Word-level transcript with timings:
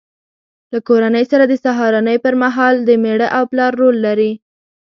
له 0.71 0.79
کورنۍ 0.87 1.23
سره 1.31 1.43
د 1.47 1.53
سهارنۍ 1.63 2.17
پر 2.25 2.33
مهال 2.43 2.75
د 2.83 2.89
مېړه 3.03 3.27
او 3.37 3.43
پلار 3.51 3.71
رول 3.81 3.97
لري. 4.05 4.31